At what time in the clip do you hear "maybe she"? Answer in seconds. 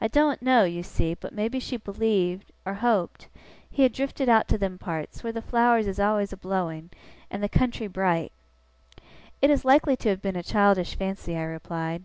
1.34-1.76